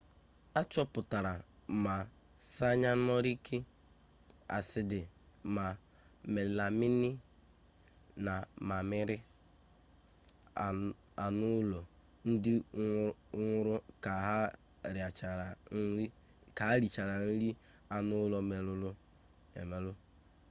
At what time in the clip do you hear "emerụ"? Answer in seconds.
19.59-19.91